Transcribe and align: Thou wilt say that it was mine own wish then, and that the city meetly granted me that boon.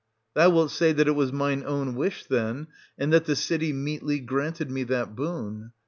Thou 0.33 0.49
wilt 0.49 0.71
say 0.71 0.93
that 0.93 1.07
it 1.07 1.11
was 1.11 1.31
mine 1.31 1.61
own 1.63 1.93
wish 1.95 2.25
then, 2.25 2.65
and 2.97 3.13
that 3.13 3.25
the 3.25 3.35
city 3.35 3.71
meetly 3.71 4.17
granted 4.19 4.71
me 4.71 4.83
that 4.85 5.15
boon. 5.15 5.73